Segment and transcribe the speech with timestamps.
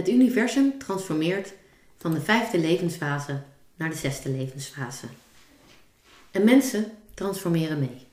[0.00, 1.52] Het universum transformeert
[1.98, 3.42] van de vijfde levensfase
[3.76, 5.06] naar de zesde levensfase.
[6.30, 8.06] En mensen transformeren mee.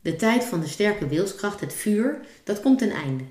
[0.00, 3.24] De tijd van de sterke wilskracht, het vuur, dat komt ten einde.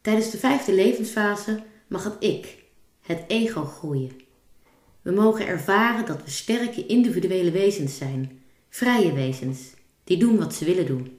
[0.00, 2.64] Tijdens de vijfde levensfase mag het ik,
[3.00, 4.20] het ego, groeien.
[5.02, 9.60] We mogen ervaren dat we sterke individuele wezens zijn, vrije wezens,
[10.04, 11.18] die doen wat ze willen doen.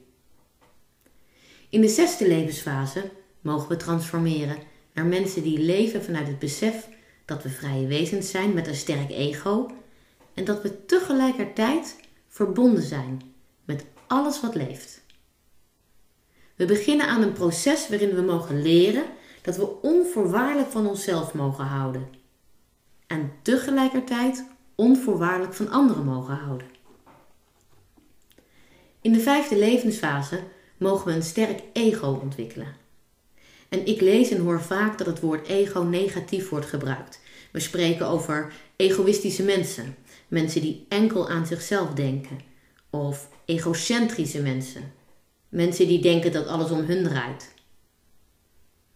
[1.68, 3.10] In de zesde levensfase
[3.42, 4.56] mogen we transformeren
[4.94, 6.88] naar mensen die leven vanuit het besef
[7.24, 9.70] dat we vrije wezens zijn met een sterk ego
[10.34, 11.96] en dat we tegelijkertijd
[12.28, 13.22] verbonden zijn
[13.64, 15.02] met alles wat leeft.
[16.56, 19.04] We beginnen aan een proces waarin we mogen leren
[19.42, 22.08] dat we onvoorwaardelijk van onszelf mogen houden
[23.06, 26.66] en tegelijkertijd onvoorwaardelijk van anderen mogen houden.
[29.00, 30.42] In de vijfde levensfase
[30.76, 32.81] mogen we een sterk ego ontwikkelen.
[33.72, 37.20] En ik lees en hoor vaak dat het woord ego negatief wordt gebruikt.
[37.52, 39.96] We spreken over egoïstische mensen,
[40.28, 42.40] mensen die enkel aan zichzelf denken,
[42.90, 44.92] of egocentrische mensen,
[45.48, 47.54] mensen die denken dat alles om hun draait.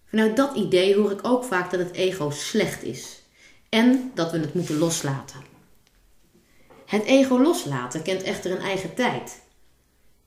[0.04, 3.22] Vanuit dat idee hoor ik ook vaak dat het ego slecht is
[3.68, 5.40] en dat we het moeten loslaten.
[6.86, 9.40] Het ego loslaten kent echter een eigen tijd.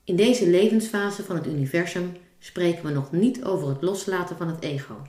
[0.04, 4.62] In deze levensfase van het universum spreken we nog niet over het loslaten van het
[4.62, 5.02] ego.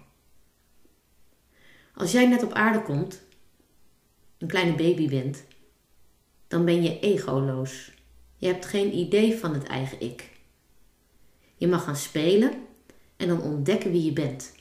[1.95, 3.22] Als jij net op aarde komt,
[4.39, 5.45] een kleine baby bent,
[6.48, 7.92] dan ben je egoloos.
[8.37, 10.31] Je hebt geen idee van het eigen ik.
[11.56, 12.53] Je mag gaan spelen
[13.17, 14.53] en dan ontdekken wie je bent.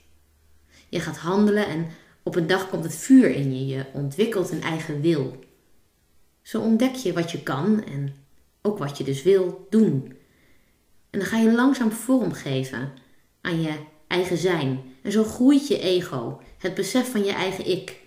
[0.90, 1.88] Je gaat handelen en
[2.24, 3.76] op een dag komt het vuur in je.
[3.76, 5.40] Je ontwikkelt een eigen wil.
[6.42, 8.16] Zo ontdek je wat je kan en
[8.62, 10.18] ook wat je dus wil doen.
[11.10, 12.94] En dan ga je langzaam vorm geven
[13.42, 13.74] aan je
[14.08, 14.84] eigen zijn.
[15.02, 18.00] En zo groeit je ego, het besef van je eigen ik.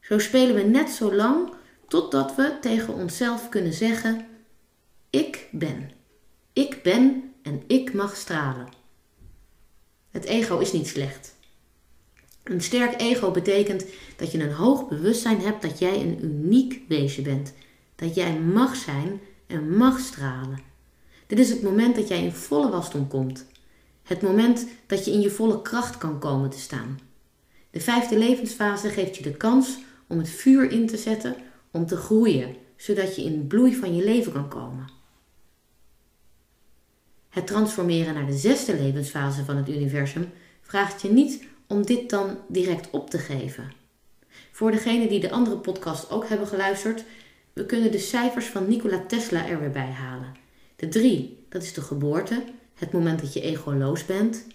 [0.00, 1.52] Zo spelen we net zo lang
[1.88, 4.26] totdat we tegen onszelf kunnen zeggen:
[5.10, 5.90] Ik ben.
[6.52, 8.68] Ik ben en ik mag stralen.
[10.10, 11.34] Het ego is niet slecht.
[12.42, 13.86] Een sterk ego betekent
[14.16, 17.52] dat je een hoog bewustzijn hebt dat jij een uniek wezen bent.
[17.94, 20.71] Dat jij mag zijn en mag stralen.
[21.32, 23.46] Dit is het moment dat jij in volle wasdom komt.
[24.02, 27.00] Het moment dat je in je volle kracht kan komen te staan.
[27.70, 31.36] De vijfde levensfase geeft je de kans om het vuur in te zetten,
[31.70, 34.86] om te groeien, zodat je in bloei van je leven kan komen.
[37.28, 42.38] Het transformeren naar de zesde levensfase van het universum vraagt je niet om dit dan
[42.48, 43.72] direct op te geven.
[44.50, 47.04] Voor degenen die de andere podcast ook hebben geluisterd,
[47.52, 50.41] we kunnen de cijfers van Nikola Tesla er weer bij halen.
[50.82, 52.44] De drie, dat is de geboorte,
[52.74, 54.46] het moment dat je egoloos bent.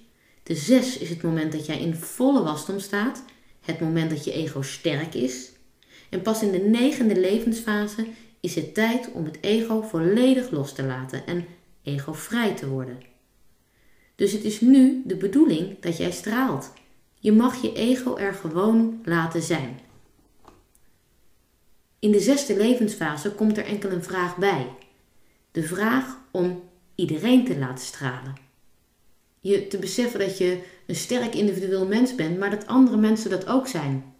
[0.43, 3.23] De zes is het moment dat jij in volle wasdom staat,
[3.61, 5.51] het moment dat je ego sterk is.
[6.09, 8.07] En pas in de negende levensfase
[8.39, 11.45] is het tijd om het ego volledig los te laten en
[11.83, 13.01] egovrij te worden.
[14.15, 16.73] Dus het is nu de bedoeling dat jij straalt.
[17.19, 19.79] Je mag je ego er gewoon laten zijn.
[21.99, 24.67] In de zesde levensfase komt er enkel een vraag bij.
[25.57, 26.63] De vraag om
[26.95, 28.35] iedereen te laten stralen.
[29.39, 33.47] Je te beseffen dat je een sterk individueel mens bent, maar dat andere mensen dat
[33.47, 34.15] ook zijn.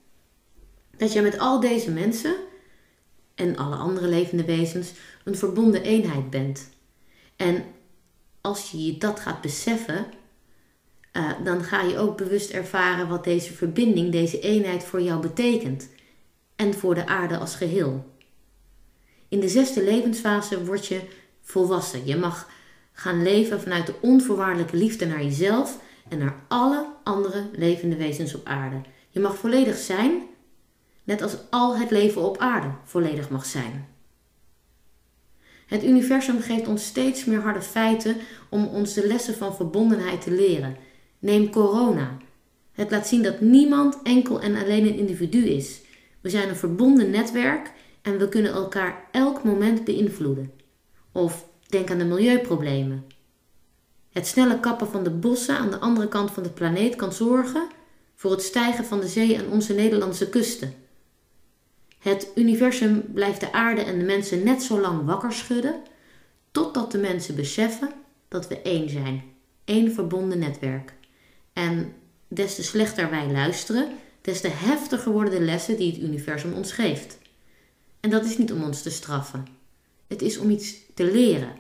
[0.98, 2.36] Dat je met al deze mensen
[3.36, 4.92] en alle andere levende wezens
[5.24, 6.70] een verbonden eenheid bent.
[7.36, 7.64] En
[8.42, 10.06] als je dat gaat beseffen,
[11.14, 15.90] uh, dan ga je ook bewust ervaren wat deze verbinding, deze eenheid voor jou betekent.
[16.56, 18.16] En voor de aarde als geheel.
[19.30, 21.02] In de zesde levensfase word je
[21.48, 22.06] volwassen.
[22.06, 22.50] Je mag
[22.94, 28.48] gaan leven vanuit de onvoorwaardelijke liefde naar jezelf en naar alle andere levende wezens op
[28.48, 28.82] aarde.
[29.10, 30.22] Je mag volledig zijn,
[31.04, 33.88] net als al het leven op aarde volledig mag zijn.
[35.68, 38.16] Het universum geeft ons steeds meer harde feiten
[38.50, 40.78] om ons de lessen van verbondenheid te leren.
[41.20, 42.18] Neem corona.
[42.72, 45.82] Het laat zien dat niemand enkel en alleen een individu is.
[46.22, 47.72] We zijn een verbonden netwerk
[48.02, 50.57] en we kunnen elkaar elk moment beïnvloeden.
[51.18, 53.06] Of denk aan de milieuproblemen.
[54.12, 57.68] Het snelle kappen van de bossen aan de andere kant van de planeet kan zorgen
[58.16, 60.74] voor het stijgen van de zee aan onze Nederlandse kusten.
[62.00, 65.76] Het universum blijft de aarde en de mensen net zo lang wakker schudden,
[66.52, 67.92] totdat de mensen beseffen
[68.28, 69.24] dat we één zijn,
[69.66, 70.94] één verbonden netwerk.
[71.54, 71.94] En
[72.28, 73.90] des te slechter wij luisteren,
[74.22, 77.18] des te heftiger worden de lessen die het universum ons geeft.
[78.00, 79.48] En dat is niet om ons te straffen.
[80.08, 81.56] Het is om iets te leren.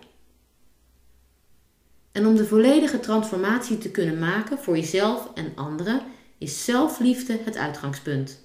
[2.12, 6.02] En om de volledige transformatie te kunnen maken voor jezelf en anderen,
[6.38, 8.40] is zelfliefde het uitgangspunt.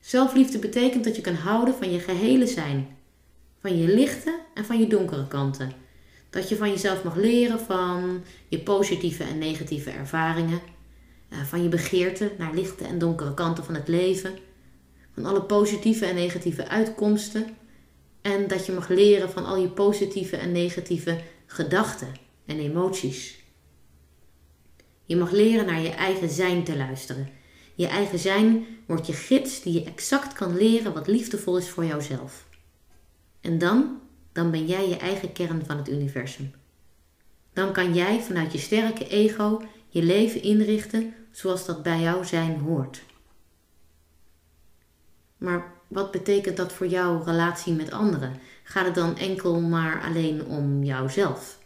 [0.00, 2.96] Zelfliefde betekent dat je kan houden van je gehele zijn,
[3.60, 5.72] van je lichte en van je donkere kanten.
[6.30, 10.60] Dat je van jezelf mag leren van je positieve en negatieve ervaringen,
[11.28, 14.38] eh, van je begeerte naar lichte en donkere kanten van het leven,
[15.14, 17.58] van alle positieve en negatieve uitkomsten
[18.22, 22.12] en dat je mag leren van al je positieve en negatieve gedachten
[22.46, 23.38] en emoties.
[25.04, 27.28] Je mag leren naar je eigen zijn te luisteren.
[27.74, 31.84] Je eigen zijn wordt je gids die je exact kan leren wat liefdevol is voor
[31.84, 32.46] jouzelf.
[33.40, 34.00] En dan,
[34.32, 36.52] dan ben jij je eigen kern van het universum.
[37.52, 42.58] Dan kan jij vanuit je sterke ego je leven inrichten zoals dat bij jou zijn
[42.58, 43.02] hoort.
[45.36, 48.40] Maar wat betekent dat voor jouw relatie met anderen?
[48.62, 51.58] Gaat het dan enkel maar alleen om jouzelf?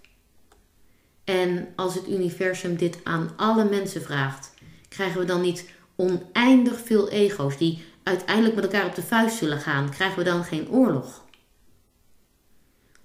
[1.25, 4.55] En als het universum dit aan alle mensen vraagt,
[4.88, 9.61] krijgen we dan niet oneindig veel ego's die uiteindelijk met elkaar op de vuist zullen
[9.61, 9.91] gaan?
[9.91, 11.25] Krijgen we dan geen oorlog?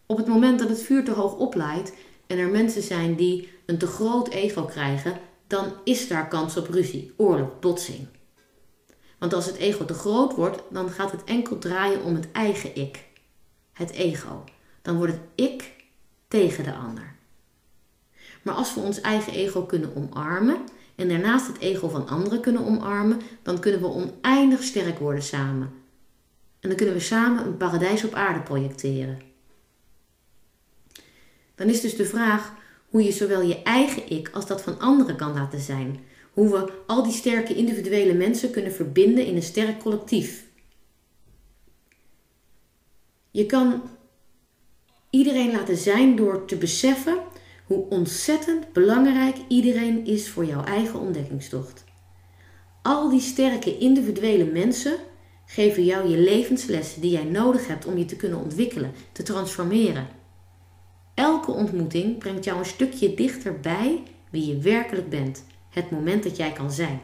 [0.06, 1.94] Op het moment dat het vuur te hoog oplaait
[2.28, 6.70] en er mensen zijn die een te groot ego krijgen, dan is daar kans op
[6.70, 8.08] ruzie, oorlog, botsing.
[9.20, 12.76] Want als het ego te groot wordt, dan gaat het enkel draaien om het eigen
[12.76, 13.08] ik.
[13.74, 14.44] Het ego.
[14.82, 15.74] Dan wordt het ik
[16.28, 17.16] tegen de ander.
[18.42, 20.58] Maar als we ons eigen ego kunnen omarmen
[20.96, 25.72] en daarnaast het ego van anderen kunnen omarmen, dan kunnen we oneindig sterk worden samen.
[26.60, 29.22] En dan kunnen we samen een paradijs op aarde projecteren.
[31.56, 32.54] Dan is dus de vraag
[32.90, 36.00] hoe je zowel je eigen ik als dat van anderen kan laten zijn.
[36.34, 40.48] Hoe we al die sterke individuele mensen kunnen verbinden in een sterk collectief.
[43.32, 43.82] Je kan
[45.10, 47.18] iedereen laten zijn door te beseffen
[47.66, 51.84] hoe ontzettend belangrijk iedereen is voor jouw eigen ontdekkingstocht.
[52.82, 54.96] Al die sterke individuele mensen
[55.46, 60.08] geven jou je levenslessen die jij nodig hebt om je te kunnen ontwikkelen, te transformeren.
[61.14, 66.38] Elke ontmoeting brengt jou een stukje dichter bij wie je werkelijk bent, het moment dat
[66.38, 67.02] jij kan zijn.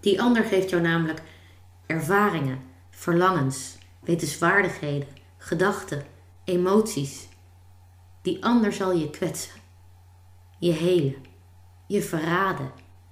[0.00, 1.22] Die ander geeft jou namelijk
[1.86, 2.58] ervaringen,
[2.90, 6.04] verlangens, wetenswaardigheden, gedachten,
[6.44, 7.28] emoties.
[8.22, 9.60] Die ander zal je kwetsen,
[10.58, 11.16] je helen,
[11.86, 12.70] je verraden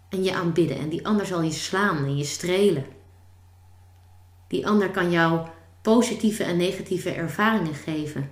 [0.09, 0.79] en je aanbidden.
[0.79, 2.87] En die ander zal je slaan en je strelen.
[4.49, 5.49] Die ander kan jou
[5.83, 8.31] positieve en negatieve ervaringen geven.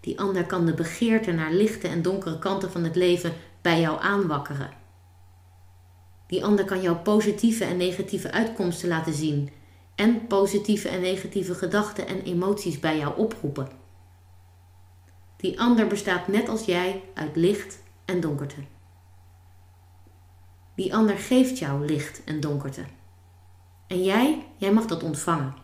[0.00, 4.00] Die ander kan de begeerte naar lichte en donkere kanten van het leven bij jou
[4.00, 4.70] aanwakkeren.
[6.26, 9.50] Die ander kan jou positieve en negatieve uitkomsten laten zien
[9.94, 13.68] en positieve en negatieve gedachten en emoties bij jou oproepen.
[15.36, 18.60] Die ander bestaat net als jij uit licht en donkerte.
[20.74, 22.84] Die ander geeft jou licht en donkerte.
[23.86, 25.54] En jij, jij mag dat ontvangen.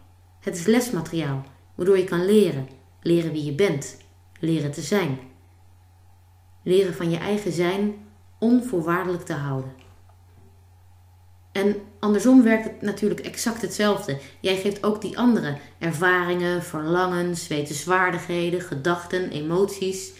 [0.40, 1.44] Het is lesmateriaal,
[1.74, 2.68] waardoor je kan leren.
[3.02, 3.96] Leren wie je bent.
[4.40, 5.18] Leren te zijn.
[6.66, 7.94] Leren van je eigen zijn
[8.38, 9.72] onvoorwaardelijk te houden.
[11.52, 14.18] En andersom werkt het natuurlijk exact hetzelfde.
[14.40, 20.12] Jij geeft ook die andere ervaringen, verlangens, wetenswaardigheden, gedachten, emoties.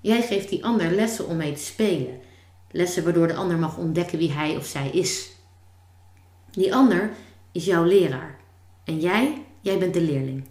[0.00, 2.20] Jij geeft die ander lessen om mee te spelen.
[2.70, 5.30] Lessen waardoor de ander mag ontdekken wie hij of zij is.
[6.50, 7.10] Die ander
[7.52, 8.38] is jouw leraar.
[8.84, 10.44] En jij, jij bent de leerling.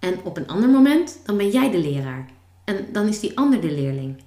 [0.00, 2.28] En op een ander moment, dan ben jij de leraar.
[2.64, 4.26] En dan is die ander de leerling.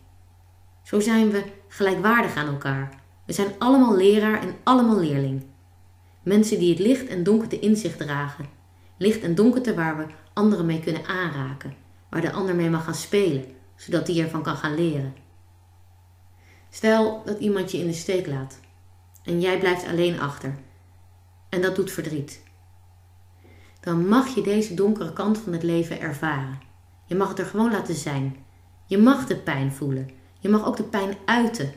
[0.83, 3.01] Zo zijn we gelijkwaardig aan elkaar.
[3.25, 5.43] We zijn allemaal leraar en allemaal leerling.
[6.23, 8.45] Mensen die het licht en donkerte in zich dragen.
[8.97, 11.75] Licht en donkerte waar we anderen mee kunnen aanraken.
[12.09, 13.45] Waar de ander mee mag gaan spelen,
[13.75, 15.13] zodat die ervan kan gaan leren.
[16.69, 18.59] Stel dat iemand je in de steek laat.
[19.23, 20.55] En jij blijft alleen achter.
[21.49, 22.43] En dat doet verdriet.
[23.79, 26.59] Dan mag je deze donkere kant van het leven ervaren.
[27.05, 28.35] Je mag het er gewoon laten zijn.
[28.85, 30.09] Je mag de pijn voelen.
[30.41, 31.73] Je mag ook de pijn uiten.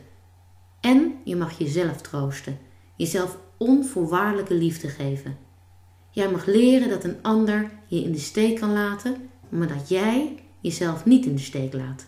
[0.80, 2.58] En je mag jezelf troosten.
[2.96, 5.36] Jezelf onvoorwaardelijke liefde geven.
[6.10, 10.42] Jij mag leren dat een ander je in de steek kan laten, maar dat jij
[10.60, 12.06] jezelf niet in de steek laat.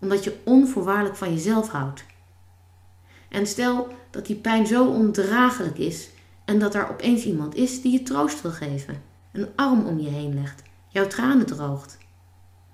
[0.00, 2.04] Omdat je onvoorwaardelijk van jezelf houdt.
[3.28, 6.08] En stel dat die pijn zo ondraaglijk is
[6.44, 9.02] en dat er opeens iemand is die je troost wil geven,
[9.32, 11.98] een arm om je heen legt, jouw tranen droogt.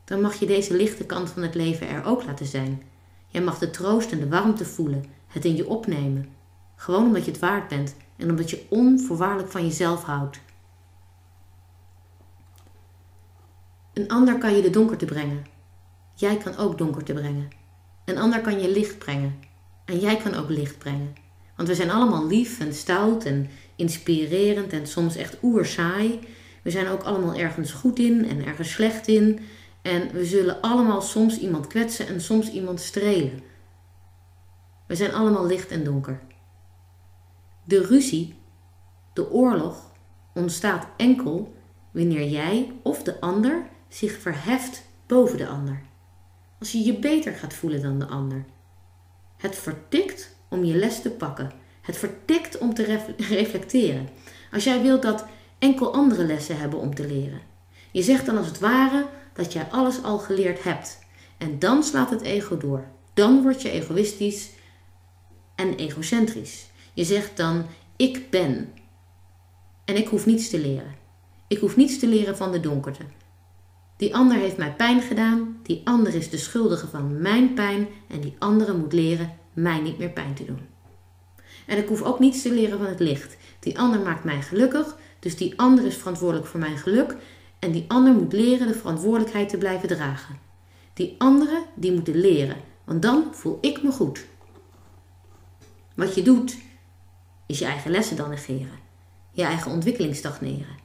[0.04, 2.82] Dan mag je deze lichte kant van het leven er ook laten zijn
[3.30, 6.28] Jij mag de troost en de warmte voelen, het in je opnemen.
[6.76, 10.40] Gewoon omdat je het waard bent en omdat je onvoorwaardelijk van jezelf houdt.
[13.94, 15.46] Een ander kan je de donkerte brengen.
[16.14, 17.48] jij kan ook donkerte brengen.
[18.04, 19.38] Een ander kan je licht brengen.
[19.84, 21.14] En jij kan ook licht brengen.
[21.56, 26.20] Want we zijn allemaal lief en stout en inspirerend en soms echt oerzaai.
[26.62, 29.40] We zijn ook allemaal ergens goed in en ergens slecht in.
[29.82, 33.42] En we zullen allemaal soms iemand kwetsen en soms iemand strelen.
[34.86, 36.20] We zijn allemaal licht en donker.
[37.64, 38.34] De ruzie,
[39.12, 39.92] de oorlog,
[40.34, 41.54] ontstaat enkel
[41.90, 45.82] wanneer jij of de ander zich verheft boven de ander.
[46.58, 48.44] Als je je beter gaat voelen dan de ander.
[49.36, 51.52] Het vertikt om je les te pakken.
[51.80, 52.82] Het vertikt om te
[53.16, 54.08] reflecteren.
[54.52, 55.26] Als jij wilt dat
[55.58, 57.40] enkel andere lessen hebben om te leren.
[57.92, 60.98] Je zegt dan als het ware dat jij alles al geleerd hebt.
[61.38, 62.84] En dan slaat het ego door.
[63.14, 64.50] Dan word je egoïstisch
[65.54, 66.66] en egocentrisch.
[66.94, 67.64] Je zegt dan:
[67.96, 68.72] Ik ben.
[69.84, 70.94] En ik hoef niets te leren.
[71.48, 73.02] Ik hoef niets te leren van de donkerte.
[73.96, 78.20] Die ander heeft mij pijn gedaan, die ander is de schuldige van mijn pijn en
[78.20, 80.60] die andere moet leren mij niet meer pijn te doen.
[81.66, 83.36] En ik hoef ook niets te leren van het licht.
[83.58, 87.16] Die ander maakt mij gelukkig, dus die ander is verantwoordelijk voor mijn geluk
[87.60, 90.38] en die ander moet leren de verantwoordelijkheid te blijven dragen.
[90.92, 94.24] Die anderen die moeten leren, want dan voel ik me goed.
[95.94, 96.58] Wat je doet,
[97.46, 98.78] is je eigen lessen dan negeren,
[99.32, 100.78] je eigen ontwikkeling stagneren.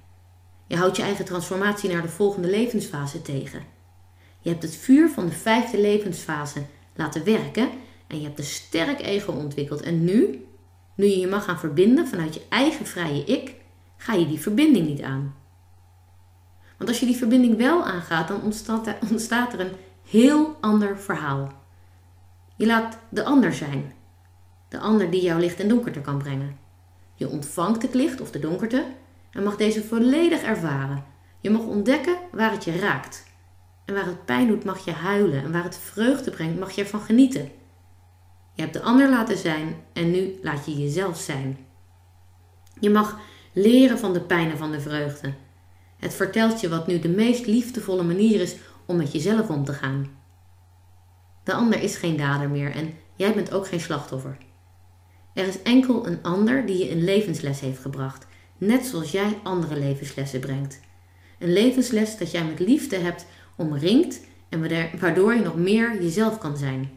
[0.67, 3.63] Je houdt je eigen transformatie naar de volgende levensfase tegen.
[4.39, 6.65] Je hebt het vuur van de vijfde levensfase
[6.95, 7.69] laten werken
[8.07, 9.81] en je hebt een sterk ego ontwikkeld.
[9.81, 10.45] En nu,
[10.95, 13.55] nu je je mag gaan verbinden vanuit je eigen vrije ik,
[13.97, 15.35] ga je die verbinding niet aan.
[16.77, 19.75] Want als je die verbinding wel aangaat, dan ontstaat er, ontstaat er een
[20.09, 21.51] heel ander verhaal.
[22.55, 23.93] Je laat de ander zijn.
[24.69, 26.57] De ander die jouw licht en donkerte kan brengen.
[27.15, 28.85] Je ontvangt het licht of de donkerte
[29.31, 31.03] en mag deze volledig ervaren.
[31.41, 33.23] Je mag ontdekken waar het je raakt.
[33.85, 36.81] En waar het pijn doet mag je huilen en waar het vreugde brengt mag je
[36.81, 37.51] ervan genieten.
[38.53, 41.57] Je hebt de ander laten zijn en nu laat je jezelf zijn.
[42.79, 43.19] Je mag
[43.53, 45.33] leren van de pijn en van de vreugde.
[46.05, 49.73] Het vertelt je wat nu de meest liefdevolle manier is om met jezelf om te
[49.73, 50.09] gaan.
[51.43, 54.37] De ander is geen dader meer en jij bent ook geen slachtoffer.
[55.33, 59.79] Er is enkel een ander die je een levensles heeft gebracht, net zoals jij andere
[59.79, 60.79] levenslessen brengt.
[61.39, 64.59] Een levensles dat jij met liefde hebt omringd en
[64.99, 66.91] waardoor je nog meer jezelf kan zijn.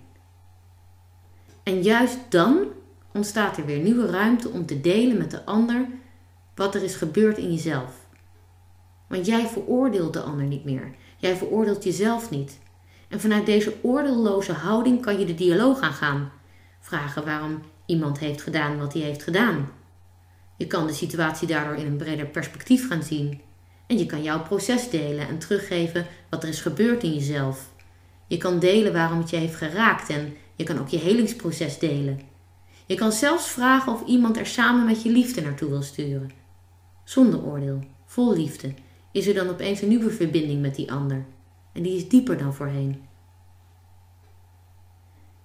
[1.63, 2.67] En juist dan
[3.13, 5.87] ontstaat er weer nieuwe ruimte om te delen met de ander
[6.55, 8.07] wat er is gebeurd in jezelf.
[9.09, 10.95] Want jij veroordeelt de ander niet meer.
[11.17, 12.59] Jij veroordeelt jezelf niet.
[13.09, 16.33] En vanuit deze oordeelloze houding kan je de dialoog aangaan.
[16.81, 19.71] Vragen waarom iemand heeft gedaan wat hij heeft gedaan.
[20.57, 23.41] Je kan de situatie daardoor in een breder perspectief gaan zien.
[23.87, 27.71] En je kan jouw proces delen en teruggeven wat er is gebeurd in jezelf.
[28.27, 32.21] Je kan delen waarom het je heeft geraakt en je kan ook je helingsproces delen.
[32.87, 36.31] Je kan zelfs vragen of iemand er samen met je liefde naartoe wil sturen.
[37.05, 38.75] Zonder oordeel, vol liefde,
[39.19, 41.25] is er dan opeens een nieuwe verbinding met die ander.
[41.73, 43.03] En die is dieper dan voorheen.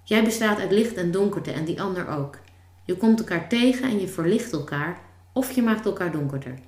[0.03, 2.39] Jij bestaat uit licht en donkerte en die ander ook.
[2.83, 5.01] Je komt elkaar tegen en je verlicht elkaar
[5.33, 6.59] of je maakt elkaar donkerder.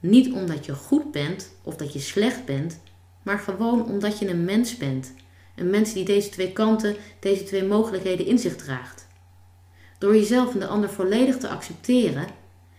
[0.00, 2.80] Niet omdat je goed bent of dat je slecht bent,
[3.22, 5.12] maar gewoon omdat je een mens bent.
[5.56, 9.08] Een mens die deze twee kanten, deze twee mogelijkheden in zich draagt.
[9.98, 12.26] Door jezelf en de ander volledig te accepteren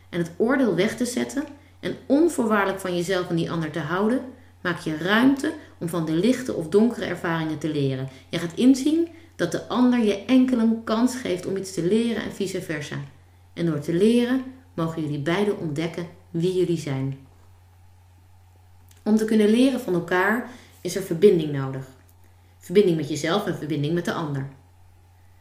[0.09, 1.43] en het oordeel weg te zetten
[1.81, 4.21] en onvoorwaardelijk van jezelf en die ander te houden,
[4.61, 8.09] maak je ruimte om van de lichte of donkere ervaringen te leren.
[8.29, 12.23] Je gaat inzien dat de ander je enkel een kans geeft om iets te leren
[12.23, 12.97] en vice versa.
[13.53, 17.19] En door te leren mogen jullie beiden ontdekken wie jullie zijn.
[19.03, 20.49] Om te kunnen leren van elkaar
[20.81, 21.85] is er verbinding nodig.
[22.57, 24.49] Verbinding met jezelf en verbinding met de ander.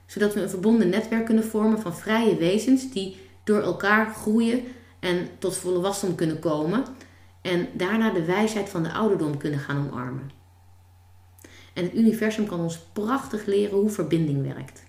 [0.07, 4.65] Zodat we een verbonden netwerk kunnen vormen van vrije wezens die door elkaar groeien
[5.01, 6.85] en tot volle wasdom kunnen komen
[7.43, 10.31] en daarna de wijsheid van de ouderdom kunnen gaan omarmen.
[11.75, 14.83] En het universum kan ons prachtig leren hoe verbinding werkt.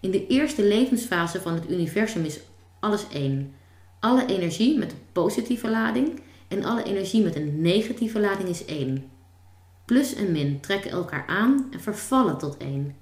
[0.00, 2.40] In de eerste levensfase van het universum is
[2.80, 3.54] alles één.
[4.00, 9.10] Alle energie met een positieve lading en alle energie met een negatieve lading is één.
[9.84, 12.96] Plus en min trekken elkaar aan en vervallen tot één.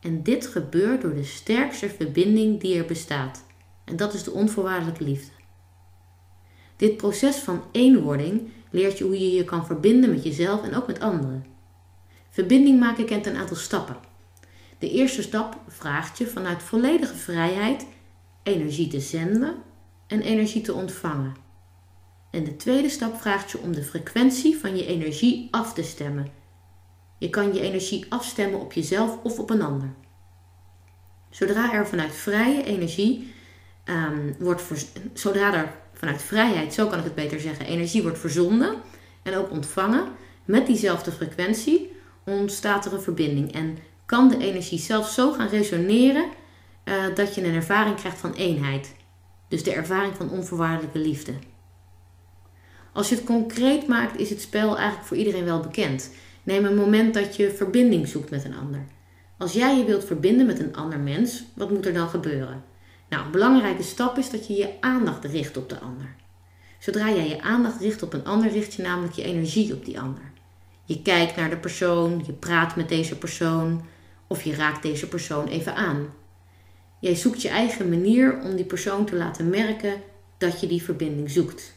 [0.00, 3.44] En dit gebeurt door de sterkste verbinding die er bestaat.
[3.84, 5.35] En dat is de onvoorwaardelijke liefde.
[6.76, 10.86] Dit proces van eenwording leert je hoe je je kan verbinden met jezelf en ook
[10.86, 11.46] met anderen.
[12.30, 13.96] Verbinding maken kent een aantal stappen.
[14.78, 17.86] De eerste stap vraagt je vanuit volledige vrijheid
[18.42, 19.54] energie te zenden
[20.06, 21.34] en energie te ontvangen.
[22.30, 26.28] En de tweede stap vraagt je om de frequentie van je energie af te stemmen.
[27.18, 29.94] Je kan je energie afstemmen op jezelf of op een ander.
[31.30, 33.34] Zodra er vanuit vrije energie
[33.84, 34.62] um, wordt,
[35.12, 38.74] zodra er vanuit vrijheid, zo kan ik het beter zeggen, energie wordt verzonden
[39.22, 40.04] en ook ontvangen
[40.44, 41.92] met diezelfde frequentie,
[42.24, 43.52] ontstaat er een verbinding.
[43.52, 46.24] En kan de energie zelfs zo gaan resoneren
[46.84, 48.94] uh, dat je een ervaring krijgt van eenheid.
[49.48, 51.32] Dus de ervaring van onvoorwaardelijke liefde.
[52.92, 56.10] Als je het concreet maakt, is het spel eigenlijk voor iedereen wel bekend.
[56.42, 58.84] Neem een moment dat je verbinding zoekt met een ander.
[59.38, 62.64] Als jij je wilt verbinden met een ander mens, wat moet er dan gebeuren?
[63.08, 66.14] Nou, een belangrijke stap is dat je je aandacht richt op de ander.
[66.78, 70.00] Zodra jij je aandacht richt op een ander, richt je namelijk je energie op die
[70.00, 70.22] ander.
[70.84, 73.84] Je kijkt naar de persoon, je praat met deze persoon
[74.26, 76.06] of je raakt deze persoon even aan.
[77.00, 80.00] Jij zoekt je eigen manier om die persoon te laten merken
[80.38, 81.74] dat je die verbinding zoekt.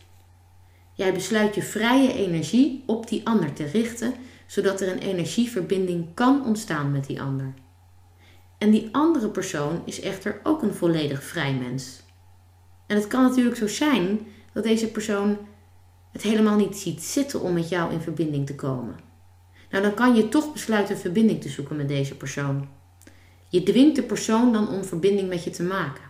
[0.93, 4.13] Jij besluit je vrije energie op die ander te richten,
[4.45, 7.53] zodat er een energieverbinding kan ontstaan met die ander.
[8.59, 12.01] En die andere persoon is echter ook een volledig vrij mens.
[12.87, 14.19] En het kan natuurlijk zo zijn
[14.53, 15.37] dat deze persoon
[16.11, 18.95] het helemaal niet ziet zitten om met jou in verbinding te komen.
[19.69, 22.67] Nou, dan kan je toch besluiten verbinding te zoeken met deze persoon.
[23.49, 26.03] Je dwingt de persoon dan om verbinding met je te maken.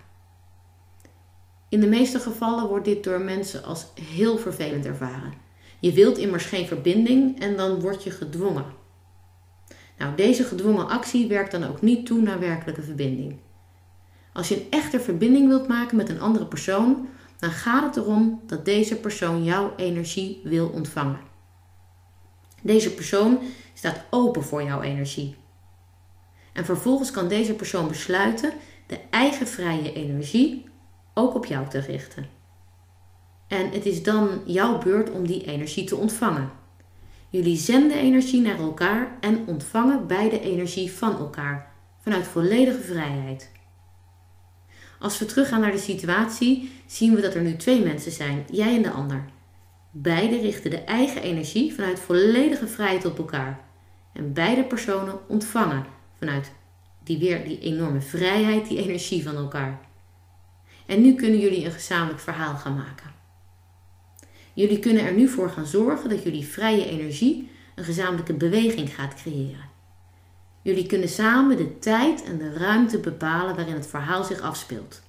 [1.70, 5.34] In de meeste gevallen wordt dit door mensen als heel vervelend ervaren.
[5.80, 8.66] Je wilt immers geen verbinding en dan word je gedwongen.
[10.00, 13.40] Nou, deze gedwongen actie werkt dan ook niet toe naar werkelijke verbinding.
[14.34, 17.08] Als je een echte verbinding wilt maken met een andere persoon,
[17.40, 21.20] dan gaat het erom dat deze persoon jouw energie wil ontvangen.
[22.62, 23.40] Deze persoon
[23.74, 25.36] staat open voor jouw energie.
[26.54, 28.54] En vervolgens kan deze persoon besluiten
[28.88, 30.66] de eigen vrije energie
[31.14, 32.28] ook op jou te richten.
[33.48, 36.59] En het is dan jouw beurt om die energie te ontvangen.
[37.32, 41.72] Jullie zenden energie naar elkaar en ontvangen beide energie van elkaar
[42.02, 43.52] vanuit volledige vrijheid.
[45.00, 48.76] Als we teruggaan naar de situatie, zien we dat er nu twee mensen zijn, jij
[48.76, 49.26] en de ander.
[49.92, 53.60] Beide richten de eigen energie vanuit volledige vrijheid op elkaar.
[54.14, 55.86] En beide personen ontvangen
[56.18, 56.52] vanuit
[57.04, 59.80] die weer die enorme vrijheid, die energie van elkaar.
[60.86, 63.19] En nu kunnen jullie een gezamenlijk verhaal gaan maken.
[64.60, 69.14] Jullie kunnen er nu voor gaan zorgen dat jullie vrije energie een gezamenlijke beweging gaat
[69.14, 69.70] creëren.
[70.62, 75.02] Jullie kunnen samen de tijd en de ruimte bepalen waarin het verhaal zich afspeelt.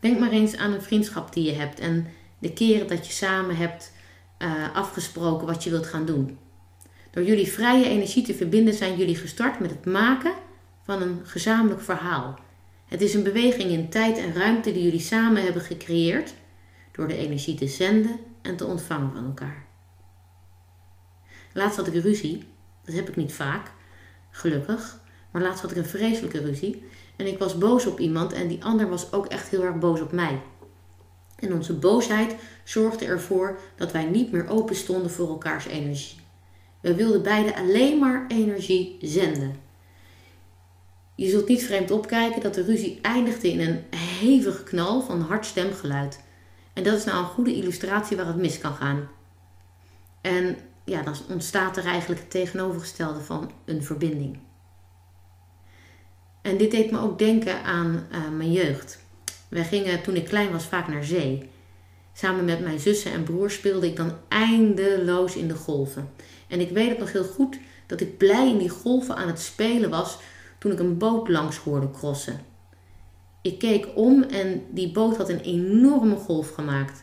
[0.00, 2.06] Denk maar eens aan een vriendschap die je hebt en
[2.38, 3.92] de keren dat je samen hebt
[4.38, 6.38] uh, afgesproken wat je wilt gaan doen.
[7.10, 10.32] Door jullie vrije energie te verbinden zijn jullie gestart met het maken
[10.82, 12.38] van een gezamenlijk verhaal.
[12.86, 16.34] Het is een beweging in tijd en ruimte die jullie samen hebben gecreëerd
[16.98, 19.66] door de energie te zenden en te ontvangen van elkaar.
[21.52, 22.44] Laatst had ik ruzie,
[22.84, 23.70] dat heb ik niet vaak,
[24.30, 26.84] gelukkig, maar laatst had ik een vreselijke ruzie
[27.16, 30.00] en ik was boos op iemand en die ander was ook echt heel erg boos
[30.00, 30.40] op mij.
[31.36, 32.34] En onze boosheid
[32.64, 36.18] zorgde ervoor dat wij niet meer open stonden voor elkaars energie.
[36.80, 39.56] We wilden beide alleen maar energie zenden.
[41.14, 45.46] Je zult niet vreemd opkijken dat de ruzie eindigde in een hevige knal van hard
[45.46, 46.26] stemgeluid.
[46.78, 49.08] En dat is nou een goede illustratie waar het mis kan gaan.
[50.20, 54.38] En ja, dan ontstaat er eigenlijk het tegenovergestelde van een verbinding.
[56.42, 58.98] En dit deed me ook denken aan uh, mijn jeugd.
[59.48, 61.50] Wij gingen toen ik klein was vaak naar zee.
[62.12, 66.10] Samen met mijn zussen en broers speelde ik dan eindeloos in de golven.
[66.48, 69.40] En ik weet het nog heel goed dat ik blij in die golven aan het
[69.40, 70.18] spelen was
[70.58, 72.40] toen ik een boot langs hoorde crossen.
[73.42, 77.02] Ik keek om en die boot had een enorme golf gemaakt.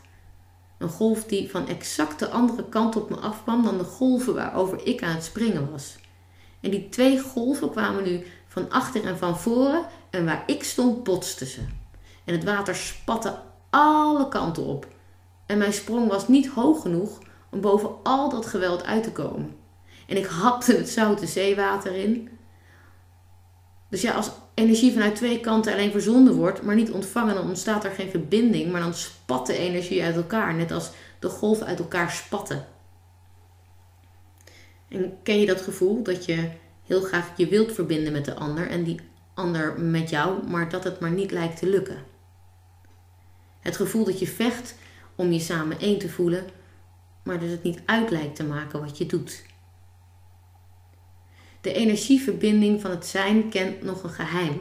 [0.78, 4.86] Een golf die van exact de andere kant op me afkwam dan de golven waarover
[4.86, 5.98] ik aan het springen was.
[6.60, 11.04] En die twee golven kwamen nu van achter en van voren en waar ik stond
[11.04, 11.60] botsten ze.
[12.24, 13.38] En het water spatte
[13.70, 14.86] alle kanten op.
[15.46, 17.18] En mijn sprong was niet hoog genoeg
[17.50, 19.56] om boven al dat geweld uit te komen.
[20.06, 22.28] En ik hapte het zoute zeewater in.
[23.88, 27.84] Dus ja, als energie vanuit twee kanten alleen verzonden wordt, maar niet ontvangen, dan ontstaat
[27.84, 31.78] er geen verbinding, maar dan spat de energie uit elkaar, net als de golven uit
[31.78, 32.66] elkaar spatten.
[34.88, 36.50] En ken je dat gevoel dat je
[36.84, 39.00] heel graag je wilt verbinden met de ander en die
[39.34, 42.04] ander met jou, maar dat het maar niet lijkt te lukken?
[43.60, 44.74] Het gevoel dat je vecht
[45.14, 46.44] om je samen één te voelen,
[47.22, 49.42] maar dat het niet uit lijkt te maken wat je doet.
[51.66, 54.60] De energieverbinding van het zijn kent nog een geheim.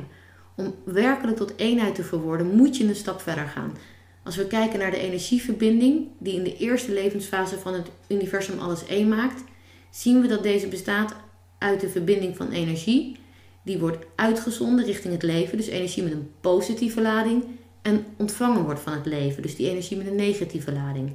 [0.56, 3.78] Om werkelijk tot eenheid te verworden, moet je een stap verder gaan.
[4.24, 8.86] Als we kijken naar de energieverbinding, die in de eerste levensfase van het universum alles
[8.86, 9.44] één maakt,
[9.89, 11.15] zien we dat deze bestaat
[11.58, 13.18] uit de verbinding van energie.
[13.63, 17.44] Die wordt uitgezonden richting het leven, dus energie met een positieve lading.
[17.82, 21.12] En ontvangen wordt van het leven, dus die energie met een negatieve lading.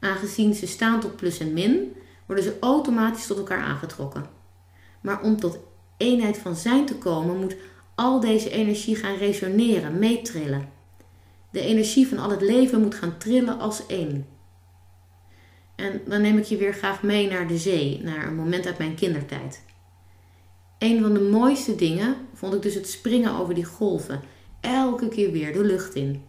[0.00, 1.92] Aangezien ze staan tot plus en min,
[2.26, 4.41] worden ze automatisch tot elkaar aangetrokken.
[5.02, 5.58] Maar om tot
[5.96, 7.56] eenheid van zijn te komen, moet
[7.94, 10.68] al deze energie gaan resoneren, meetrillen.
[11.50, 14.26] De energie van al het leven moet gaan trillen als één.
[15.74, 18.78] En dan neem ik je weer graag mee naar de zee, naar een moment uit
[18.78, 19.62] mijn kindertijd.
[20.78, 24.20] Een van de mooiste dingen vond ik dus het springen over die golven.
[24.60, 26.24] Elke keer weer de lucht in.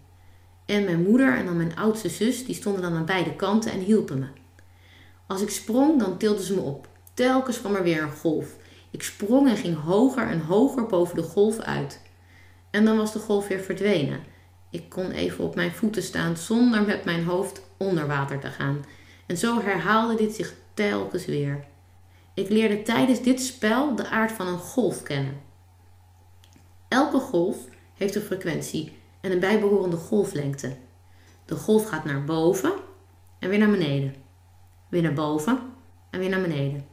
[0.65, 3.79] En mijn moeder en dan mijn oudste zus, die stonden dan aan beide kanten en
[3.79, 4.27] hielpen me.
[5.27, 6.87] Als ik sprong, dan tilden ze me op.
[7.13, 8.55] Telkens kwam er weer een golf.
[8.93, 12.01] Ik sprong en ging hoger en hoger boven de golf uit.
[12.69, 14.23] En dan was de golf weer verdwenen.
[14.69, 18.85] Ik kon even op mijn voeten staan zonder met mijn hoofd onder water te gaan.
[19.25, 21.65] En zo herhaalde dit zich telkens weer.
[22.33, 25.41] Ik leerde tijdens dit spel de aard van een golf kennen.
[26.87, 27.57] Elke golf
[27.93, 30.77] heeft een frequentie en een bijbehorende golflengte.
[31.45, 32.73] De golf gaat naar boven
[33.39, 34.15] en weer naar beneden.
[34.89, 35.59] Weer naar boven
[36.09, 36.92] en weer naar beneden.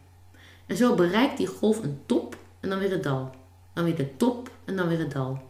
[0.71, 3.31] En zo bereikt die golf een top en dan weer het dal.
[3.75, 5.43] Dan weer de top en dan weer het dal.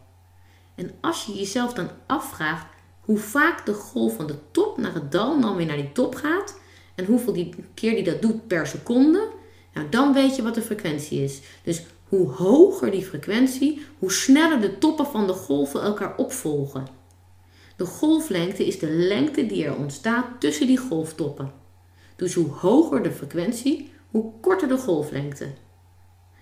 [0.75, 2.65] En als je jezelf dan afvraagt
[2.99, 6.15] hoe vaak de golf van de top naar het dal dan weer naar die top
[6.15, 6.59] gaat
[6.95, 9.29] en hoeveel die keer die dat doet per seconde,
[9.73, 11.41] nou dan weet je wat de frequentie is.
[11.63, 16.87] Dus hoe hoger die frequentie, hoe sneller de toppen van de golven elkaar opvolgen.
[17.75, 21.51] De golflengte is de lengte die er ontstaat tussen die golftoppen.
[22.15, 25.47] Dus hoe hoger de frequentie, hoe korter de golflengte.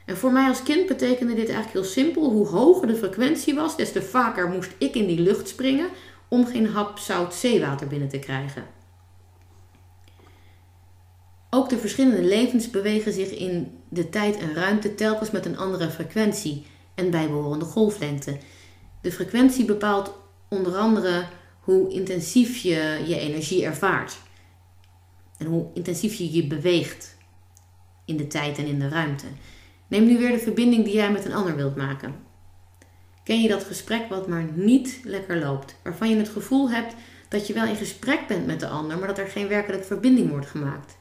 [0.06, 2.30] En voor mij als kind betekende dit eigenlijk heel simpel.
[2.30, 5.90] Hoe hoger de frequentie was, des te vaker moest ik in die lucht springen
[6.28, 8.64] om geen hap zout zeewater binnen te krijgen.
[11.50, 15.90] Ook de verschillende levens bewegen zich in de tijd en ruimte telkens met een andere
[15.90, 18.38] frequentie en bijbehorende golflengte.
[19.02, 20.14] De frequentie bepaalt
[20.50, 21.26] onder andere
[21.60, 24.18] hoe intensief je je energie ervaart
[25.38, 27.18] en hoe intensief je je beweegt
[28.10, 29.26] in de tijd en in de ruimte.
[29.88, 32.16] Neem nu weer de verbinding die jij met een ander wilt maken.
[33.24, 36.96] Ken je dat gesprek wat maar niet lekker loopt, waarvan je het gevoel hebt
[37.28, 40.30] dat je wel in gesprek bent met de ander, maar dat er geen werkelijke verbinding
[40.30, 40.98] wordt gemaakt?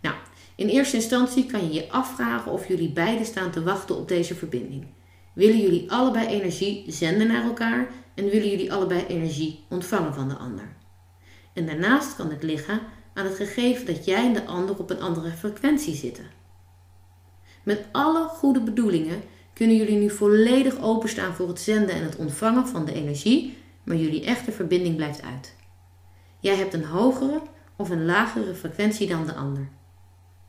[0.00, 0.14] Nou,
[0.54, 4.34] in eerste instantie kan je je afvragen of jullie beiden staan te wachten op deze
[4.34, 4.86] verbinding.
[5.34, 10.34] Willen jullie allebei energie zenden naar elkaar en willen jullie allebei energie ontvangen van de
[10.34, 10.76] ander?
[11.52, 12.80] En daarnaast kan het liggen
[13.14, 16.33] aan het gegeven dat jij en de ander op een andere frequentie zitten.
[17.64, 19.22] Met alle goede bedoelingen
[19.52, 23.96] kunnen jullie nu volledig openstaan voor het zenden en het ontvangen van de energie, maar
[23.96, 25.54] jullie echte verbinding blijft uit.
[26.40, 27.42] Jij hebt een hogere
[27.76, 29.68] of een lagere frequentie dan de ander.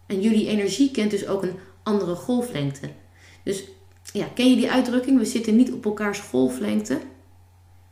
[0.08, 2.89] En jullie energie kent dus ook een andere golflengte.
[3.43, 3.63] Dus
[4.13, 5.17] ja, ken je die uitdrukking?
[5.17, 6.99] We zitten niet op elkaars golflengte.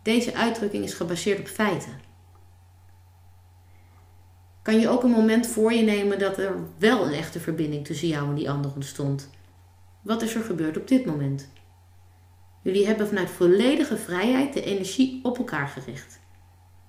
[0.01, 1.91] Deze uitdrukking is gebaseerd op feiten.
[4.63, 8.07] Kan je ook een moment voor je nemen dat er wel een echte verbinding tussen
[8.07, 9.29] jou en die ander ontstond?
[10.01, 11.49] Wat is er gebeurd op dit moment?
[12.61, 16.19] Jullie hebben vanuit volledige vrijheid de energie op elkaar gericht.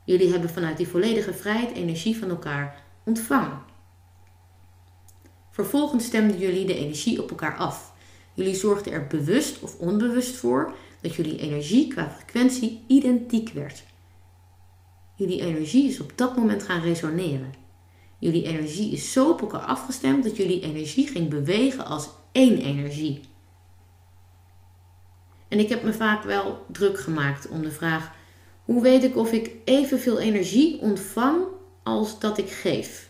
[0.04, 3.62] Jullie hebben vanuit die volledige vrijheid energie van elkaar ontvangen.
[5.50, 7.92] Vervolgens stemden jullie de energie op elkaar af.
[8.34, 13.84] Jullie zorgden er bewust of onbewust voor dat jullie energie qua frequentie identiek werd.
[15.14, 17.63] Jullie energie is op dat moment gaan resoneren.
[18.24, 23.20] Jullie energie is zo op elkaar afgestemd dat jullie energie ging bewegen als één energie.
[25.48, 28.12] En ik heb me vaak wel druk gemaakt om de vraag:
[28.64, 31.44] hoe weet ik of ik evenveel energie ontvang
[31.82, 33.08] als dat ik geef?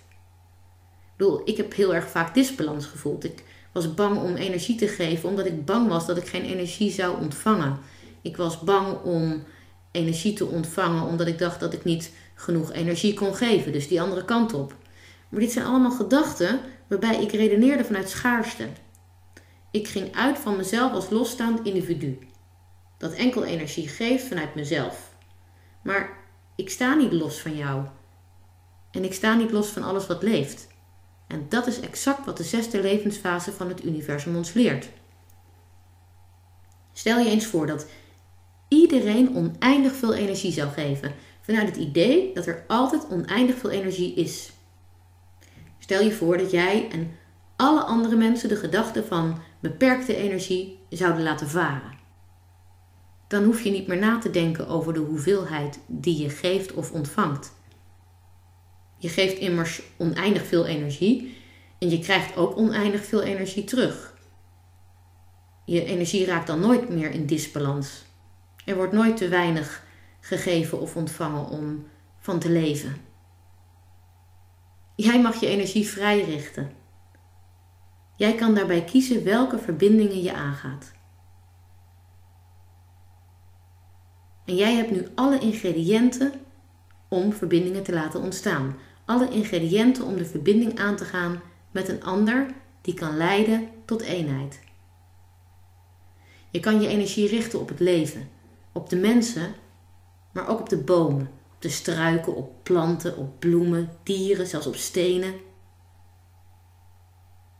[0.83, 3.24] Ik bedoel, ik heb heel erg vaak disbalans gevoeld.
[3.24, 6.90] Ik was bang om energie te geven omdat ik bang was dat ik geen energie
[6.90, 7.79] zou ontvangen.
[8.22, 9.42] Ik was bang om
[9.90, 14.00] energie te ontvangen omdat ik dacht dat ik niet genoeg energie kon geven, dus die
[14.00, 14.74] andere kant op.
[15.35, 18.68] Maar dit zijn allemaal gedachten waarbij ik redeneerde vanuit schaarste.
[19.70, 22.18] Ik ging uit van mezelf als losstaand individu.
[22.99, 25.11] Dat enkel energie geeft vanuit mezelf.
[25.83, 26.16] Maar
[26.57, 27.87] ik sta niet los van jou.
[28.90, 30.66] En ik sta niet los van alles wat leeft.
[31.27, 34.88] En dat is exact wat de zesde levensfase van het universum ons leert.
[36.92, 37.87] Stel je eens voor dat
[38.68, 44.14] iedereen oneindig veel energie zou geven, vanuit het idee dat er altijd oneindig veel energie
[44.14, 44.53] is.
[45.85, 47.16] Stel je voor dat jij en
[47.57, 51.92] alle andere mensen de gedachte van beperkte energie zouden laten varen.
[53.29, 56.92] Dan hoef je niet meer na te denken over de hoeveelheid die je geeft of
[56.92, 57.53] ontvangt.
[58.99, 61.37] Je geeft immers oneindig veel energie
[61.79, 64.14] en je krijgt ook oneindig veel energie terug.
[65.64, 68.05] je energie raakt dan nooit meer in disbalans.
[68.64, 69.83] Er wordt nooit te weinig
[70.20, 71.87] gegeven of ontvangen om
[72.18, 73.12] van te leven.
[74.94, 76.72] Jij mag je energie vrij richten.
[78.16, 80.92] Jij kan daarbij kiezen welke verbindingen je aangaat.
[84.44, 86.33] En jij hebt nu alle ingrediënten
[87.09, 88.76] om verbindingen te laten ontstaan.
[89.04, 92.46] Alle ingrediënten om de verbinding aan te gaan met een ander
[92.80, 94.61] die kan leiden tot eenheid.
[96.50, 98.28] Je kan je energie richten op het leven,
[98.72, 99.54] op de mensen,
[100.33, 101.30] maar ook op de bomen,
[101.64, 105.35] de struiken, op planten, op bloemen, dieren, zelfs op stenen.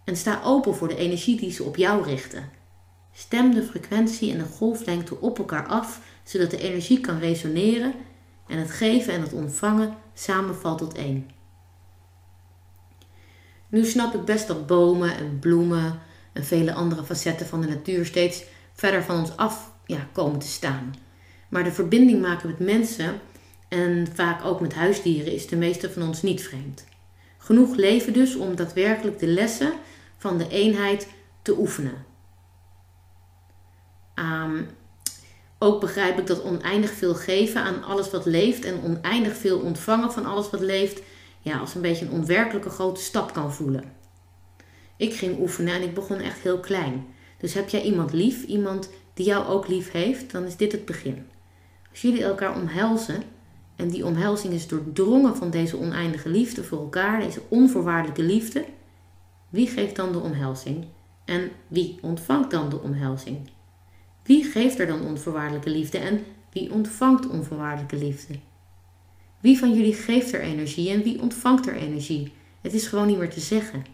[0.05, 2.51] En sta open voor de energie die ze op jou richten.
[3.12, 7.95] Stem de frequentie en de golflengte op elkaar af, zodat de energie kan resoneren
[8.47, 11.31] en het geven en het ontvangen samenvalt tot één.
[13.69, 16.01] Nu snap ik best dat bomen en bloemen
[16.33, 20.47] en vele andere facetten van de natuur steeds verder van ons af ja, komen te
[20.47, 20.95] staan.
[21.49, 23.21] Maar de verbinding maken met mensen
[23.68, 26.85] en vaak ook met huisdieren is de meeste van ons niet vreemd.
[27.38, 29.72] Genoeg leven dus om daadwerkelijk de lessen
[30.18, 31.09] van de eenheid
[31.42, 32.05] te oefenen.
[34.14, 34.68] Um,
[35.59, 40.12] ook begrijp ik dat oneindig veel geven aan alles wat leeft en oneindig veel ontvangen
[40.12, 41.03] van alles wat leeft,
[41.40, 43.92] ja, als een beetje een onwerkelijke grote stap kan voelen.
[44.96, 47.07] Ik ging oefenen en ik begon echt heel klein.
[47.38, 50.85] Dus heb jij iemand lief, iemand die jou ook lief heeft, dan is dit het
[50.85, 51.27] begin.
[51.90, 53.22] Als jullie elkaar omhelzen
[53.77, 58.65] en die omhelzing is doordrongen van deze oneindige liefde voor elkaar, deze onvoorwaardelijke liefde,
[59.49, 60.85] wie geeft dan de omhelzing?
[61.25, 63.39] En wie ontvangt dan de omhelzing?
[64.23, 68.35] Wie geeft er dan onvoorwaardelijke liefde en wie ontvangt onvoorwaardelijke liefde?
[69.41, 72.33] Wie van jullie geeft er energie en wie ontvangt er energie?
[72.61, 73.85] Het is gewoon niet meer te zeggen.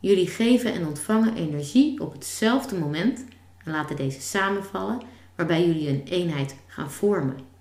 [0.00, 3.24] Jullie geven en ontvangen energie op hetzelfde moment
[3.64, 5.00] en laten deze samenvallen,
[5.36, 7.55] waarbij jullie een eenheid gaan vormen.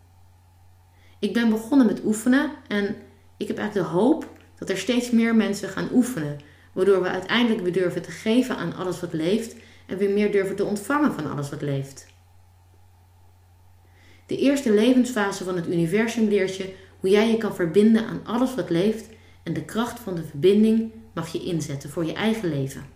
[1.20, 2.96] Ik ben begonnen met oefenen en
[3.38, 6.40] ik heb eigenlijk de hoop dat er steeds meer mensen gaan oefenen,
[6.74, 9.56] waardoor we uiteindelijk weer durven te geven aan alles wat leeft
[9.88, 12.08] en weer meer durven te ontvangen van alles wat leeft.
[14.26, 18.56] De eerste levensfase van het universum leert je hoe jij je kan verbinden aan alles
[18.56, 19.10] wat leeft
[19.44, 22.95] en de kracht van de verbinding mag je inzetten voor je eigen leven.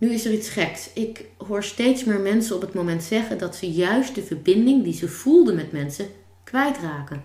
[0.00, 0.92] Nu is er iets geks.
[0.92, 4.92] Ik hoor steeds meer mensen op het moment zeggen dat ze juist de verbinding die
[4.92, 6.06] ze voelden met mensen
[6.44, 7.22] kwijtraken.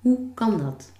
[0.00, 0.92] Hoe kan dat?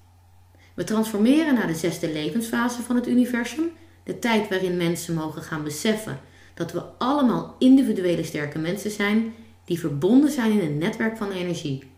[0.75, 3.71] We transformeren naar de zesde levensfase van het universum
[4.03, 6.21] de tijd waarin mensen mogen gaan beseffen
[6.55, 11.91] dat we allemaal individuele sterke mensen zijn die verbonden zijn in een netwerk van energie.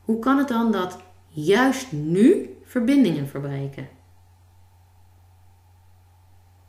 [0.00, 0.98] Hoe kan het dan dat
[1.28, 3.88] juist nu verbindingen verbreken?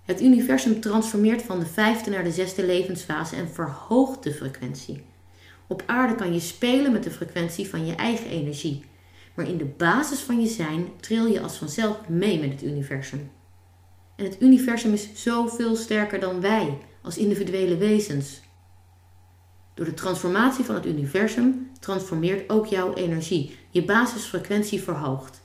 [0.05, 5.03] Het universum transformeert van de vijfde naar de zesde levensfase en verhoogt de frequentie.
[5.67, 8.83] Op aarde kan je spelen met de frequentie van je eigen energie,
[9.33, 13.31] maar in de basis van je zijn tril je als vanzelf mee met het universum.
[14.15, 18.41] En het universum is zoveel sterker dan wij als individuele wezens.
[19.73, 23.57] Door de transformatie van het universum transformeert ook jouw energie.
[23.69, 25.41] Je basisfrequentie verhoogt.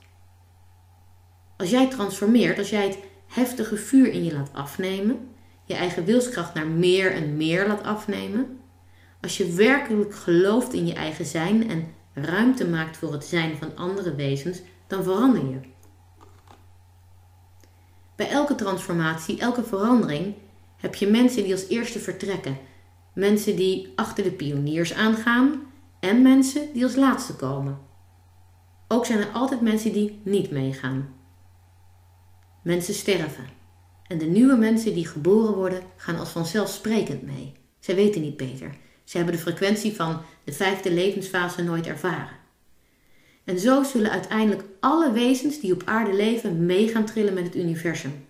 [1.57, 2.99] Als jij transformeert, als jij het
[3.37, 5.29] heftige vuur in je laat afnemen,
[5.65, 8.59] je eigen wilskracht naar meer en meer laat afnemen,
[9.21, 13.77] als je werkelijk gelooft in je eigen zijn en ruimte maakt voor het zijn van
[13.77, 15.61] andere wezens, dan verander je.
[18.17, 20.35] Bij elke transformatie, elke verandering,
[20.77, 22.59] heb je mensen die als eerste vertrekken.
[23.15, 25.61] Mensen die achter de pioniers aangaan
[26.01, 27.79] en mensen die als laatste komen.
[28.89, 31.16] Ook zijn er altijd mensen die niet meegaan.
[32.67, 33.45] Mensen sterven.
[34.07, 37.53] En de nieuwe mensen die geboren worden gaan als vanzelfsprekend mee.
[37.81, 38.75] Zij weten niet beter.
[39.05, 42.37] Ze hebben de frequentie van de vijfde levensfase nooit ervaren.
[43.45, 47.57] En zo zullen uiteindelijk alle wezens die op aarde leven mee gaan trillen met het
[47.57, 48.27] universum.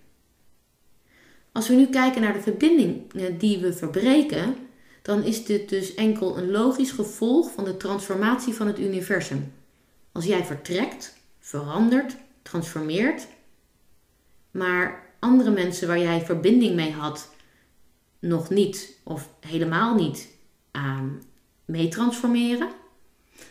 [1.51, 3.01] Als we nu kijken naar de verbinding
[3.37, 4.55] die we verbreken,
[5.01, 9.53] dan is dit dus enkel een logisch gevolg van de transformatie van het universum.
[10.11, 13.27] Als jij vertrekt, verandert, transformeert,
[14.57, 17.29] maar andere mensen waar jij verbinding mee had,
[18.19, 20.27] nog niet of helemaal niet
[20.71, 21.21] aan
[21.65, 22.69] mee transformeren,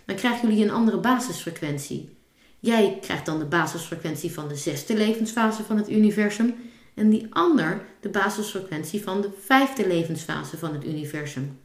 [0.04, 2.16] dan krijgen jullie een andere basisfrequentie.
[2.60, 6.54] Jij krijgt dan de basisfrequentie van de zesde levensfase van het universum
[6.94, 11.58] en die ander de basisfrequentie van de vijfde levensfase van het universum.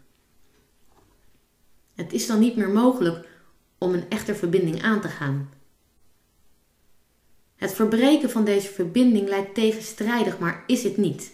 [1.96, 3.28] Het is dan niet meer mogelijk
[3.78, 5.50] om een echte verbinding aan te gaan.
[7.62, 11.32] Het verbreken van deze verbinding lijkt tegenstrijdig, maar is het niet.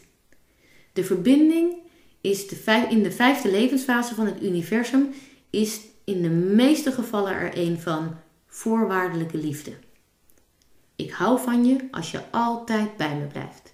[0.93, 1.75] De verbinding
[2.21, 5.13] is de in de vijfde levensfase van het universum
[5.49, 8.15] is in de meeste gevallen er een van
[8.47, 9.71] voorwaardelijke liefde.
[10.95, 13.73] Ik hou van je als je altijd bij me blijft.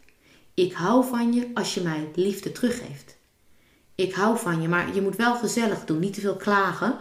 [0.53, 3.17] Ik hou van je als je mij liefde teruggeeft.
[3.95, 6.97] Ik hou van je, maar je moet wel gezellig doen, niet te veel klagen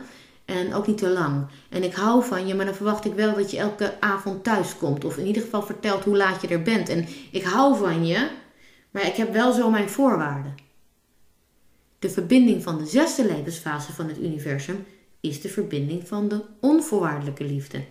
[0.53, 1.47] en ook niet te lang.
[1.69, 4.77] En ik hou van je, maar dan verwacht ik wel dat je elke avond thuis
[4.77, 5.05] komt.
[5.05, 6.89] Of in ieder geval vertelt hoe laat je er bent.
[6.89, 8.31] En ik hou van je,
[8.91, 10.55] maar ik heb wel zo mijn voorwaarden.
[11.99, 14.85] De verbinding van de zesde levensfase van het universum
[15.21, 17.85] is de verbinding van de onvoorwaardelijke liefde.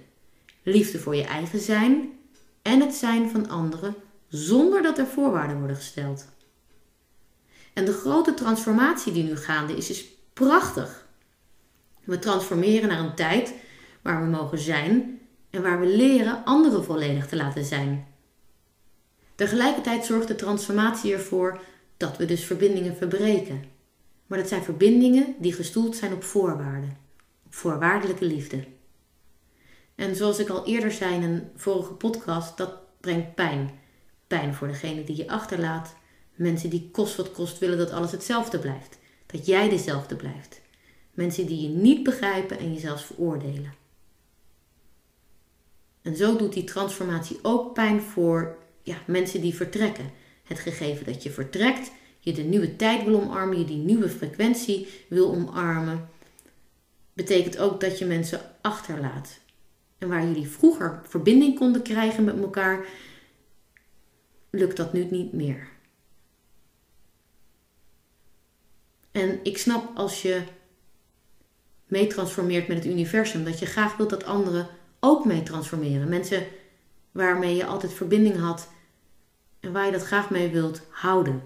[0.64, 2.10] Liefde voor je eigen zijn
[2.62, 3.96] en het zijn van anderen
[4.28, 6.26] zonder dat er voorwaarden worden gesteld.
[7.74, 11.08] En de grote transformatie die nu gaande is, is prachtig.
[12.12, 13.54] We transformeren naar een tijd
[14.02, 15.20] waar we mogen zijn
[15.50, 18.08] en waar we leren anderen volledig te laten zijn.
[19.36, 21.62] Tegelijkertijd zorgt de transformatie ervoor
[21.98, 23.64] dat we dus verbindingen verbreken.
[24.28, 26.98] Maar dat zijn verbindingen die gestoeld zijn op voorwaarden,
[27.46, 28.64] op voorwaardelijke liefde.
[29.96, 33.72] En zoals ik al eerder zei in een vorige podcast, dat brengt pijn.
[34.28, 35.96] Pijn voor degene die je achterlaat,
[36.36, 40.61] mensen die kost wat kost willen dat alles hetzelfde blijft, dat jij dezelfde blijft.
[41.12, 43.74] Mensen die je niet begrijpen en je zelfs veroordelen.
[46.02, 50.12] En zo doet die transformatie ook pijn voor ja, mensen die vertrekken.
[50.44, 54.88] Het gegeven dat je vertrekt, je de nieuwe tijd wil omarmen, je die nieuwe frequentie
[55.08, 56.10] wil omarmen,
[57.14, 59.40] betekent ook dat je mensen achterlaat.
[59.98, 62.86] En waar jullie vroeger verbinding konden krijgen met elkaar,
[64.50, 65.68] lukt dat nu niet meer.
[69.12, 70.42] En ik snap als je
[71.92, 74.68] meetransformeert met het universum, dat je graag wilt dat anderen
[75.00, 76.10] ook meetransformeren.
[76.10, 76.46] Mensen
[77.12, 78.70] waarmee je altijd verbinding had
[79.60, 81.42] en waar je dat graag mee wilt houden.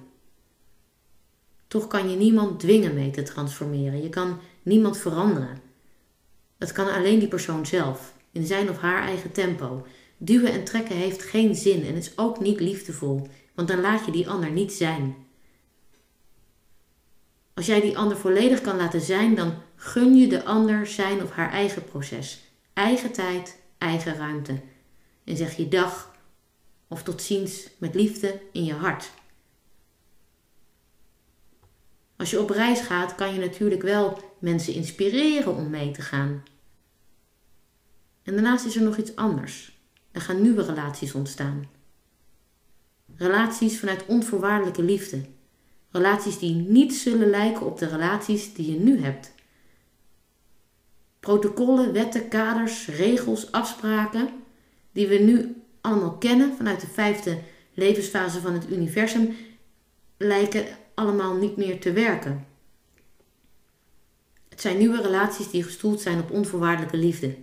[1.67, 4.03] Toch kan je niemand dwingen mee te transformeren.
[4.03, 5.57] Je kan niemand veranderen.
[6.57, 9.85] Dat kan alleen die persoon zelf, in zijn of haar eigen tempo.
[10.17, 14.11] Duwen en trekken heeft geen zin en is ook niet liefdevol, want dan laat je
[14.11, 15.24] die ander niet zijn.
[17.55, 21.31] Als jij die ander volledig kan laten zijn, dan gun je de ander zijn of
[21.31, 22.41] haar eigen proces.
[22.73, 24.61] Eigen tijd, eigen ruimte.
[25.23, 26.15] En zeg je dag
[26.87, 29.11] of tot ziens met liefde in je hart.
[32.15, 36.43] Als je op reis gaat, kan je natuurlijk wel mensen inspireren om mee te gaan.
[38.23, 39.79] En daarnaast is er nog iets anders.
[40.11, 41.69] Er gaan nieuwe relaties ontstaan.
[43.15, 45.25] Relaties vanuit onvoorwaardelijke liefde.
[45.95, 49.33] Relaties die niet zullen lijken op de relaties die je nu hebt.
[51.19, 54.29] Protocollen, wetten, kaders, regels, afspraken
[54.91, 57.39] die we nu allemaal kennen vanuit de vijfde
[57.73, 59.35] levensfase van het universum,
[60.17, 62.45] lijken allemaal niet meer te werken.
[64.49, 67.37] Het zijn nieuwe relaties die gestoeld zijn op onvoorwaardelijke liefde.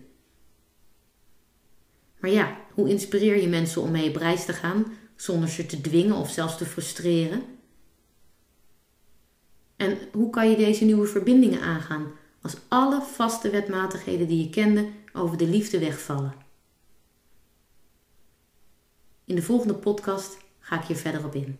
[2.18, 4.84] Maar ja, hoe inspireer je mensen om mee op reis te gaan
[5.16, 7.60] zonder ze te dwingen of zelfs te frustreren?
[9.82, 14.88] En hoe kan je deze nieuwe verbindingen aangaan als alle vaste wetmatigheden die je kende
[15.12, 16.34] over de liefde wegvallen?
[19.24, 21.58] In de volgende podcast ga ik hier verder op in.